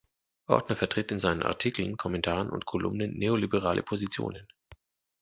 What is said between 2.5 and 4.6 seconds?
Kolumnen neoliberale Positionen.